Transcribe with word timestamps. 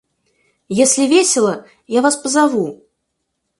Если 0.69 1.05
весело, 1.05 1.67
я 1.85 2.01
вас 2.01 2.15
позову. 2.15 2.87